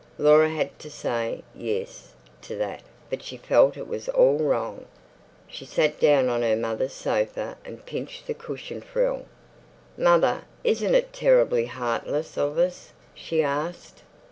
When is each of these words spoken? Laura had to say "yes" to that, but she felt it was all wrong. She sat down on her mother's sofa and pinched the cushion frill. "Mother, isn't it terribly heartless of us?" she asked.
Laura 0.17 0.49
had 0.49 0.79
to 0.79 0.89
say 0.89 1.43
"yes" 1.53 2.13
to 2.41 2.55
that, 2.55 2.81
but 3.11 3.21
she 3.21 3.37
felt 3.37 3.77
it 3.77 3.87
was 3.87 4.09
all 4.09 4.39
wrong. 4.39 4.85
She 5.45 5.63
sat 5.63 5.99
down 5.99 6.27
on 6.27 6.41
her 6.41 6.55
mother's 6.55 6.93
sofa 6.93 7.55
and 7.63 7.85
pinched 7.85 8.25
the 8.25 8.33
cushion 8.33 8.81
frill. 8.81 9.27
"Mother, 9.95 10.45
isn't 10.63 10.95
it 10.95 11.13
terribly 11.13 11.67
heartless 11.67 12.35
of 12.35 12.57
us?" 12.57 12.93
she 13.13 13.43
asked. 13.43 14.01